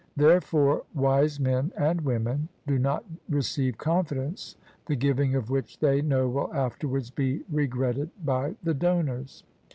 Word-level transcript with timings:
Therefore 0.17 0.81
wise 0.95 1.39
men— 1.39 1.71
^and 1.79 2.01
women— 2.01 2.49
do 2.67 2.79
not 2.79 3.05
receive 3.29 3.77
confidence 3.77 4.55
the 4.87 4.95
giving 4.95 5.35
of 5.35 5.51
which 5.51 5.77
they 5.77 6.01
know 6.01 6.27
will 6.27 6.51
afterwards 6.55 7.11
be 7.11 7.43
regretted 7.51 8.09
by 8.25 8.55
the 8.63 8.73
donors. 8.73 9.43